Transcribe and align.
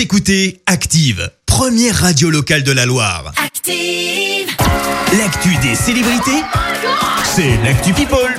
Vous 0.00 0.04
écoutez 0.04 0.62
Active, 0.64 1.30
première 1.44 1.94
radio 1.94 2.30
locale 2.30 2.62
de 2.62 2.72
la 2.72 2.86
Loire. 2.86 3.34
Active. 3.36 4.48
L'actu 5.18 5.54
des 5.56 5.74
célébrités, 5.74 6.42
c'est 7.22 7.58
l'actu 7.58 7.92
People. 7.92 8.34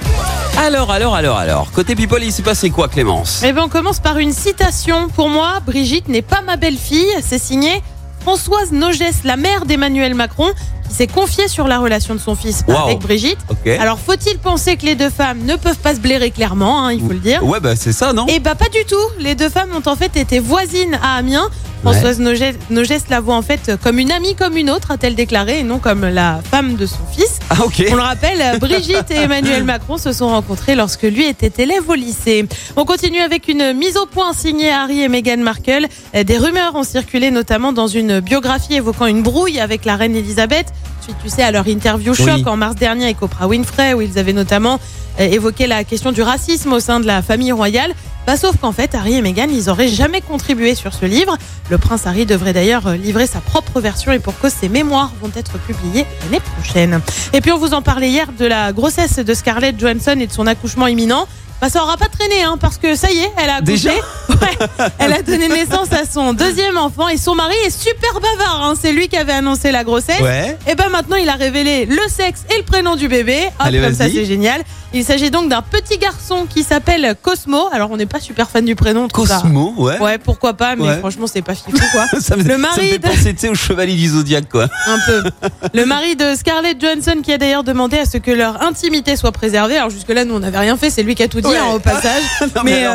Alors, 0.58 0.90
alors, 0.90 1.14
alors, 1.14 1.38
alors. 1.38 1.72
Côté 1.72 1.96
People, 1.96 2.24
il 2.24 2.32
s'est 2.32 2.42
passé 2.42 2.72
quoi, 2.72 2.88
Clémence? 2.88 3.44
Eh 3.46 3.54
bien, 3.54 3.66
on 3.66 3.70
commence 3.70 4.00
par 4.00 4.18
une 4.18 4.34
citation. 4.34 5.08
Pour 5.10 5.30
moi, 5.30 5.60
Brigitte 5.64 6.08
n'est 6.08 6.24
pas 6.24 6.42
ma 6.42 6.58
belle-fille. 6.58 7.14
C'est 7.22 7.38
signé 7.38 7.84
Françoise 8.22 8.72
Nogès, 8.72 9.24
la 9.24 9.36
mère 9.36 9.66
d'Emmanuel 9.66 10.14
Macron, 10.14 10.52
qui 10.88 10.96
s'est 10.96 11.08
confiée 11.08 11.48
sur 11.48 11.68
la 11.68 11.80
relation 11.80 12.14
de 12.14 12.20
son 12.20 12.36
fils 12.36 12.64
Wow. 12.68 12.76
avec 12.86 13.00
Brigitte. 13.00 13.40
Alors, 13.80 13.98
faut-il 14.00 14.38
penser 14.38 14.78
que 14.78 14.86
les 14.86 14.96
deux 14.96 15.10
femmes 15.10 15.40
ne 15.46 15.56
peuvent 15.56 15.78
pas 15.80 15.96
se 15.96 16.00
blairer 16.00 16.32
clairement, 16.32 16.86
hein, 16.86 16.94
il 16.94 17.02
faut 17.02 17.14
le 17.14 17.20
dire? 17.20 17.44
Ouais, 17.44 17.60
bah 17.60 17.76
c'est 17.76 17.94
ça, 17.94 18.14
non? 18.14 18.26
Eh 18.30 18.40
bah 18.40 18.56
pas 18.56 18.70
du 18.70 18.84
tout. 18.88 18.96
Les 19.20 19.34
deux 19.36 19.50
femmes 19.50 19.70
ont 19.76 19.90
en 19.90 19.96
fait 19.96 20.16
été 20.18 20.40
voisines 20.40 21.00
à 21.02 21.16
Amiens. 21.18 21.50
Françoise 21.82 22.20
Nogès, 22.20 22.56
Nogès 22.70 23.04
la 23.10 23.20
voit 23.22 23.36
en 23.36 23.42
fait 23.42 23.72
comme 23.84 23.98
une 23.98 24.12
amie 24.12 24.36
comme 24.36 24.56
une 24.56 24.70
autre, 24.70 24.92
a-t-elle 24.92 25.16
déclaré, 25.16 25.60
et 25.60 25.64
non 25.64 25.80
comme 25.80 26.06
la 26.08 26.40
femme 26.50 26.76
de 26.76 26.86
son 26.86 27.00
fils. 27.12 27.40
Ah. 27.50 27.56
On 27.92 27.96
le 27.96 28.02
rappelle, 28.02 28.60
Brigitte 28.60 29.10
et 29.10 29.16
Emmanuel 29.16 29.64
Macron 29.64 29.98
se 29.98 30.14
sont 30.14 30.28
rencontrés 30.28 30.76
lorsque 30.76 31.04
lui 31.04 31.26
était 31.26 31.64
élève 31.64 31.90
au 31.90 31.96
lycée. 31.96 32.46
On 32.76 32.86
continue 32.86 33.20
avec 33.20 33.48
une 33.48 33.74
mise 33.74 33.98
au 33.98 34.06
point 34.06 34.34
signée 34.34 34.72
Harry 34.72 35.02
et 35.02 35.08
Meghan 35.10 35.38
Markle. 35.38 35.88
Des 36.14 36.38
rumeurs 36.38 36.76
ont 36.76 36.84
circulé 36.84 37.32
notamment 37.32 37.74
dans 37.74 37.88
une 37.88 38.20
biographie 38.20 38.76
évoquant 38.76 39.08
une 39.08 39.24
brouille 39.24 39.60
avec 39.60 39.84
la 39.86 39.96
reine 39.96 40.16
Elisabeth. 40.16 40.68
Suite, 41.02 41.16
tu 41.24 41.30
sais, 41.30 41.42
à 41.42 41.52
leur 41.52 41.68
interview 41.68 42.14
choc 42.14 42.28
Oui. 42.28 42.44
en 42.46 42.58
mars 42.58 42.76
dernier 42.76 43.06
avec 43.06 43.22
Oprah 43.24 43.48
Winfrey, 43.48 43.96
où 43.96 44.02
ils 44.02 44.20
avaient 44.20 44.34
notamment 44.34 44.80
euh, 45.20 45.24
évoqué 45.24 45.66
la 45.66 45.84
question 45.84 46.12
du 46.12 46.22
racisme 46.22 46.72
au 46.74 46.80
sein 46.80 47.00
de 47.00 47.08
la 47.08 47.24
famille 47.24 47.52
royale. 47.52 47.94
Bah, 48.28 48.38
sauf 48.38 48.58
qu'en 48.58 48.72
fait, 48.72 48.94
Harry 48.94 49.16
et 49.16 49.22
Meghan, 49.22 49.48
ils 49.52 49.70
auraient 49.70 49.88
jamais 49.88 50.22
contribué 50.22 50.76
sur 50.76 50.94
ce 50.94 51.06
livre. 51.06 51.38
Le 51.70 51.78
prince 51.78 52.06
Harry 52.06 52.26
devrait 52.26 52.54
d'ailleurs 52.54 52.88
euh, 52.88 52.96
livrer 52.96 53.26
sa 53.26 53.40
propre 53.40 53.82
version 53.82 54.12
et 54.12 54.20
pour 54.20 54.38
cause, 54.38 54.52
ses 54.52 54.70
mémoires 54.70 55.12
vont 55.22 55.32
être 55.36 55.58
publiées 55.58 56.06
l'année 56.24 56.42
prochaine. 56.56 57.02
Et 57.34 57.42
puis, 57.42 57.52
on 57.52 57.58
vous 57.58 57.74
en 57.74 57.82
parlait 57.82 58.10
hier 58.10 58.28
de 58.38 58.46
la 58.46 58.74
grossesse 58.74 59.18
de 59.18 59.34
Scarlett 59.34 59.80
Johansson 59.80 60.18
et 60.20 60.28
de 60.28 60.32
son 60.32 60.46
accouchement 60.46 60.88
imminent. 60.88 61.28
Bah, 61.62 61.70
ça 61.70 61.84
aura 61.84 61.96
pas 61.96 62.08
traîné, 62.08 62.42
hein, 62.44 62.58
parce 62.60 62.78
que 62.78 62.96
ça 62.96 63.12
y 63.12 63.20
est, 63.20 63.32
elle 63.38 63.50
a 63.50 63.56
accouché. 63.58 63.72
Déjà 63.90 63.92
Ouais. 64.42 64.68
Elle 64.98 65.14
a 65.14 65.22
donné 65.22 65.48
naissance 65.50 65.92
à 65.92 66.06
son 66.12 66.34
deuxième 66.34 66.78
enfant 66.78 67.08
et 67.10 67.18
son 67.18 67.36
mari 67.36 67.54
est 67.66 67.70
super 67.70 68.14
bavard. 68.14 68.64
hein. 68.64 68.74
C'est 68.82 68.92
lui 68.92 69.08
qui 69.08 69.18
avait 69.18 69.34
annoncé 69.34 69.72
la 69.72 69.84
grossesse. 69.84 70.20
Ouais. 70.22 70.58
Et 70.68 70.74
ben 70.74 70.90
maintenant, 70.90 71.18
il 71.18 71.30
a 71.30 71.34
révélé 71.36 71.86
le 71.86 72.00
sexe 72.10 72.42
et 72.52 72.58
le 72.58 72.64
prénom 72.64 72.96
du 72.96 73.08
bébé. 73.08 73.42
Hop, 73.46 73.54
Allez, 73.60 73.82
comme 73.82 73.94
ça, 73.94 74.06
c'est 74.10 74.26
génial. 74.26 74.64
Il 74.94 75.06
s'agit 75.06 75.30
donc 75.32 75.48
d'un 75.50 75.62
petit 75.62 75.98
garçon 75.98 76.46
qui 76.50 76.64
s'appelle 76.64 77.16
Cosmo. 77.22 77.68
Alors, 77.72 77.92
on 77.92 77.98
n'est 77.98 78.06
pas 78.08 78.20
super 78.20 78.50
fan 78.50 78.66
du 78.66 78.76
prénom. 78.76 79.08
Cosmo, 79.10 79.74
ouais. 79.78 80.00
Ouais, 80.00 80.18
pourquoi 80.18 80.54
pas, 80.54 80.76
mais 80.76 80.84
Ouais. 80.88 80.98
franchement, 81.00 81.28
c'est 81.32 81.42
pas 81.42 81.54
fifou, 81.56 81.78
quoi. 81.92 82.08
ça 82.20 82.36
me, 82.36 82.44
Le 82.44 82.50
ça 82.50 82.58
me 82.58 82.62
mari 82.62 82.90
fait 82.90 82.98
de- 83.00 83.08
penser, 83.08 83.50
au 83.50 83.56
chevalier 83.56 83.96
du 83.96 84.08
zodiaque, 84.10 84.50
quoi. 84.50 84.68
Un 84.88 84.98
peu. 85.06 85.24
Le 85.74 85.86
mari 85.86 86.16
de 86.16 86.34
Scarlett 86.36 86.82
Johansson 86.82 87.22
qui 87.24 87.32
a 87.32 87.38
d'ailleurs 87.38 87.64
demandé 87.64 87.98
à 88.00 88.06
ce 88.06 88.18
que 88.18 88.32
leur 88.32 88.62
intimité 88.64 89.16
soit 89.16 89.32
préservée. 89.32 89.78
Alors, 89.78 89.90
jusque-là, 89.92 90.26
nous, 90.26 90.36
on 90.36 90.40
n'avait 90.40 90.58
rien 90.60 90.76
fait. 90.78 90.90
C'est 90.90 91.04
lui 91.04 91.16
qui 91.16 91.24
a 91.24 91.28
tout 91.28 91.40
dit 91.42 91.48
Ouais. 91.52 91.58
hein, 91.58 91.74
au 91.76 91.80
passage. 91.80 92.24
Non, 92.56 92.62
mais, 92.64 92.86
euh, 92.86 92.92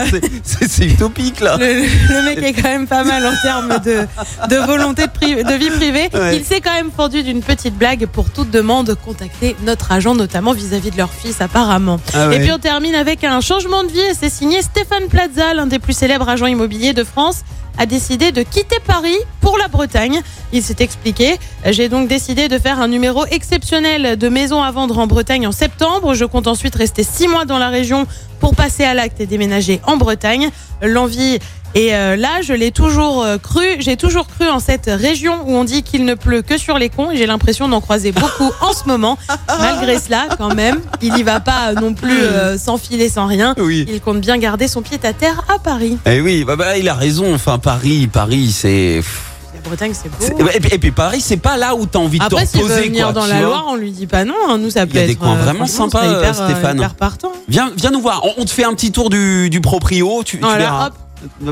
c'est- 0.69 0.85
utopique, 0.87 1.41
là. 1.41 1.57
Le, 1.59 1.83
le 1.83 2.23
mec 2.25 2.43
est 2.43 2.53
quand 2.53 2.69
même 2.69 2.87
pas 2.87 3.05
mal 3.05 3.25
en 3.27 3.33
termes 3.43 3.79
de, 3.85 4.07
de 4.48 4.57
volonté 4.67 5.03
de, 5.07 5.11
pri- 5.13 5.43
de 5.45 5.53
vie 5.55 5.71
privée. 5.71 6.09
Ouais. 6.13 6.37
Il 6.37 6.45
s'est 6.45 6.61
quand 6.61 6.73
même 6.75 6.91
fendu 6.95 7.23
d'une 7.23 7.43
petite 7.43 7.77
blague 7.77 8.07
pour 8.07 8.31
toute 8.31 8.51
demande 8.51 8.95
contacter 9.05 9.57
notre 9.65 9.93
agent, 9.93 10.15
notamment 10.15 10.53
vis-à-vis 10.53 10.91
de 10.91 10.97
leur 10.97 11.11
fils 11.13 11.41
apparemment. 11.41 11.98
Ah 12.15 12.29
ouais. 12.29 12.37
Et 12.37 12.41
puis 12.41 12.53
on 12.53 12.59
termine 12.59 12.95
avec 12.95 13.25
un 13.25 13.41
changement 13.41 13.83
de 13.85 13.89
vie. 13.91 14.01
et 14.01 14.15
C'est 14.19 14.31
signé 14.31 14.63
Stéphane 14.63 15.07
Plaza, 15.09 15.55
l'un 15.55 15.67
des 15.67 15.79
plus 15.79 15.93
célèbres 15.97 16.29
agents 16.29 16.47
immobiliers 16.47 16.93
de 16.93 17.05
France 17.05 17.43
a 17.79 17.87
décidé 17.87 18.33
de 18.33 18.43
quitter 18.43 18.79
Paris 18.87 19.17
pour 19.41 19.59
la 19.59 19.69
Bretagne. 19.69 20.21
Il 20.53 20.63
s'est 20.63 20.77
expliqué. 20.81 21.37
J'ai 21.65 21.89
donc 21.89 22.09
décidé 22.09 22.49
de 22.49 22.59
faire 22.59 22.81
un 22.81 22.89
numéro 22.89 23.27
exceptionnel 23.27 24.17
de 24.17 24.29
maisons 24.29 24.63
à 24.63 24.71
vendre 24.71 24.99
en 24.99 25.07
Bretagne 25.07 25.47
en 25.47 25.53
septembre. 25.53 26.15
Je 26.15 26.25
compte 26.25 26.47
ensuite 26.47 26.75
rester 26.75 27.03
six 27.03 27.29
mois 27.29 27.45
dans 27.45 27.59
la 27.59 27.69
région 27.69 28.07
pour 28.41 28.55
passer 28.55 28.85
à 28.85 28.95
l'acte 28.95 29.20
et 29.20 29.27
déménager 29.27 29.81
en 29.86 29.97
Bretagne. 29.97 30.51
L'envie 30.83 31.39
et 31.75 31.95
euh, 31.95 32.17
là, 32.17 32.41
je 32.43 32.53
l'ai 32.55 32.71
toujours 32.71 33.23
euh, 33.23 33.37
cru. 33.39 33.65
J'ai 33.81 33.97
toujours 33.97 34.27
cru 34.27 34.49
en 34.49 34.61
cette 34.61 34.87
région 34.87 35.35
où 35.47 35.55
on 35.55 35.65
dit 35.65 35.83
qu'il 35.83 36.05
ne 36.05 36.15
pleut 36.15 36.41
que 36.43 36.57
sur 36.57 36.79
les 36.79 36.89
cons. 36.89 37.11
Et 37.11 37.17
j'ai 37.19 37.27
l'impression 37.27 37.69
d'en 37.69 37.81
croiser 37.81 38.13
beaucoup 38.13 38.51
en 38.63 38.73
ce 38.73 38.85
moment. 38.87 39.19
Malgré 39.61 39.99
cela, 39.99 40.27
quand 40.39 40.55
même, 40.55 40.81
il 41.03 41.17
y 41.19 41.23
va 41.23 41.41
pas 41.41 41.73
non 41.75 41.93
plus 41.93 42.13
euh, 42.23 42.57
sans 42.57 42.79
filer, 42.79 43.09
sans 43.11 43.27
rien. 43.27 43.55
Oui. 43.59 43.85
Il 43.91 44.01
compte 44.01 44.21
bien 44.21 44.39
garder 44.39 44.69
son 44.69 44.81
pied 44.83 44.99
à 45.03 45.13
terre 45.13 45.43
à 45.55 45.59
Paris. 45.59 45.99
Eh 46.07 46.21
oui, 46.21 46.45
bah, 46.45 46.57
bah, 46.57 46.79
il 46.79 46.89
a 46.89 46.95
raison. 46.95 47.35
Enfin, 47.35 47.59
Paris, 47.59 48.07
Paris, 48.11 48.53
c'est. 48.53 49.03
La 49.55 49.61
Bretagne, 49.61 49.93
c'est 49.95 50.09
beau. 50.09 50.48
Et 50.55 50.61
puis, 50.61 50.75
et 50.75 50.79
puis 50.79 50.91
Paris, 50.93 51.21
c'est 51.21 51.37
pas 51.39 51.57
là 51.57 51.75
où 51.75 51.85
t'as 51.87 51.98
envie 51.98 52.19
de 52.19 52.25
te 52.25 52.37
s'il 52.47 52.61
veut 52.61 52.67
reposer, 52.69 52.89
venir 52.89 53.05
quoi. 53.07 53.13
dans 53.15 53.27
la 53.27 53.39
vois. 53.41 53.47
Loire, 53.47 53.65
on 53.69 53.75
lui 53.77 53.91
dit 53.91 54.07
pas 54.07 54.25
non. 54.25 54.35
hein. 54.48 54.59
Nous, 54.59 54.71
ça 54.71 54.87
peut 54.87 54.95
y 54.97 54.98
a 55.01 55.07
des 55.07 55.13
être, 55.13 55.19
coins 55.19 55.37
euh, 55.37 55.43
vraiment 55.43 55.67
sympas, 55.67 56.05
euh, 56.05 56.23
euh, 56.23 56.33
Stéphane. 56.33 56.77
hyper 56.79 56.95
partant. 56.95 57.33
Viens, 57.48 57.71
viens 57.77 57.91
nous 57.91 58.01
voir. 58.01 58.23
On, 58.25 58.43
on 58.43 58.45
te 58.45 58.51
fait 58.51 58.65
un 58.65 58.75
petit 58.75 58.93
tour 58.93 59.11
du, 59.11 59.51
du 59.51 59.61
proprio. 59.61 60.23
Tu, 60.25 60.39
tu 60.39 60.47
verras. 60.47 60.87
hop. 60.89 60.95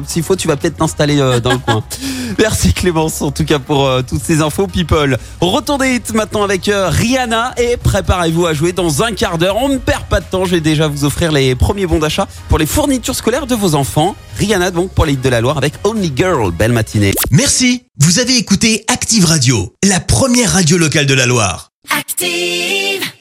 S'il 0.06 0.22
faut, 0.22 0.36
tu 0.36 0.48
vas 0.48 0.56
peut-être 0.56 0.76
t'installer 0.76 1.20
euh, 1.20 1.40
dans 1.40 1.52
le 1.52 1.58
coin. 1.58 1.82
Merci 2.38 2.72
Clémence, 2.72 3.22
en 3.22 3.30
tout 3.30 3.44
cas 3.44 3.58
pour 3.58 3.86
euh, 3.86 4.02
toutes 4.02 4.22
ces 4.22 4.40
infos 4.40 4.66
people. 4.66 5.18
Retour 5.40 5.78
des 5.78 5.96
hits 5.96 6.14
maintenant 6.14 6.42
avec 6.42 6.68
euh, 6.68 6.88
Rihanna 6.88 7.54
et 7.56 7.76
préparez-vous 7.76 8.46
à 8.46 8.54
jouer 8.54 8.72
dans 8.72 9.02
un 9.02 9.12
quart 9.12 9.38
d'heure. 9.38 9.56
On 9.56 9.68
ne 9.68 9.78
perd 9.78 10.04
pas 10.04 10.20
de 10.20 10.26
temps, 10.26 10.44
je 10.44 10.52
vais 10.52 10.60
déjà 10.60 10.88
vous 10.88 11.04
offrir 11.04 11.32
les 11.32 11.54
premiers 11.54 11.86
bons 11.86 11.98
d'achat 11.98 12.26
pour 12.48 12.58
les 12.58 12.66
fournitures 12.66 13.14
scolaires 13.14 13.46
de 13.46 13.54
vos 13.54 13.74
enfants. 13.74 14.16
Rihanna 14.38 14.70
donc 14.70 14.90
pour 14.90 15.06
les 15.06 15.12
hits 15.12 15.18
de 15.18 15.28
la 15.28 15.40
Loire 15.40 15.58
avec 15.58 15.74
Only 15.84 16.12
Girl. 16.14 16.50
Belle 16.50 16.72
matinée. 16.72 17.12
Merci. 17.30 17.84
Vous 17.98 18.18
avez 18.18 18.36
écouté 18.36 18.84
Active 18.88 19.24
Radio, 19.24 19.72
la 19.84 20.00
première 20.00 20.52
radio 20.52 20.76
locale 20.78 21.06
de 21.06 21.14
la 21.14 21.26
Loire. 21.26 21.70
Active. 21.96 23.13